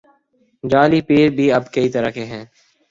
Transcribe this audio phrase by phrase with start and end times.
[0.63, 2.43] جعلی پیر بھی اب کئی طرح کے ہیں۔